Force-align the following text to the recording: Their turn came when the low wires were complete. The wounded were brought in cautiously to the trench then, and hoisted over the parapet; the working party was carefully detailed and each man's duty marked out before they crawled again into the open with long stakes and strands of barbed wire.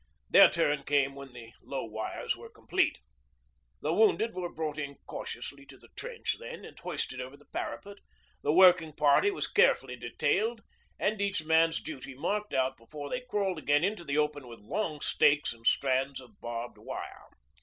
Their 0.31 0.49
turn 0.49 0.81
came 0.81 1.13
when 1.13 1.31
the 1.31 1.51
low 1.61 1.83
wires 1.85 2.35
were 2.35 2.49
complete. 2.49 2.97
The 3.81 3.93
wounded 3.93 4.33
were 4.33 4.51
brought 4.51 4.79
in 4.79 4.95
cautiously 5.05 5.63
to 5.67 5.77
the 5.77 5.89
trench 5.89 6.37
then, 6.39 6.65
and 6.65 6.79
hoisted 6.79 7.21
over 7.21 7.37
the 7.37 7.45
parapet; 7.45 7.97
the 8.41 8.51
working 8.51 8.93
party 8.93 9.29
was 9.29 9.47
carefully 9.47 9.95
detailed 9.95 10.63
and 10.97 11.21
each 11.21 11.45
man's 11.45 11.79
duty 11.83 12.15
marked 12.15 12.51
out 12.55 12.77
before 12.77 13.11
they 13.11 13.21
crawled 13.21 13.59
again 13.59 13.83
into 13.83 14.03
the 14.03 14.17
open 14.17 14.47
with 14.47 14.61
long 14.61 15.01
stakes 15.01 15.53
and 15.53 15.67
strands 15.67 16.19
of 16.19 16.41
barbed 16.41 16.79
wire. 16.79 17.27